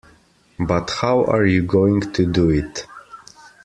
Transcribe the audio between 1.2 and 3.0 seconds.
are you going to do it.